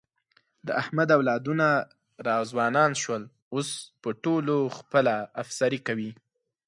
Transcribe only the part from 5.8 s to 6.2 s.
کوي.